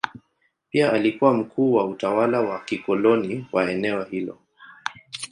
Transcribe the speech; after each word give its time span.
Pia 0.69 0.91
alikuwa 0.93 1.33
mkuu 1.33 1.73
wa 1.73 1.85
utawala 1.85 2.41
wa 2.41 2.59
kikoloni 2.59 3.47
wa 3.51 3.71
eneo 3.71 4.03
hilo. 4.03 4.39